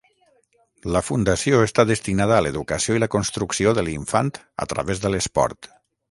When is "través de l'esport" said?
4.73-5.71